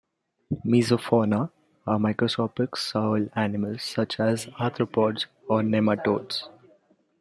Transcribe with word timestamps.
"Mesofauna" 0.65 1.51
are 1.85 1.99
macroscopic 1.99 2.75
soil 2.75 3.29
animals 3.35 3.83
such 3.83 4.19
as 4.19 4.47
arthropods 4.47 5.27
or 5.47 5.61
nematodes. 5.61 6.47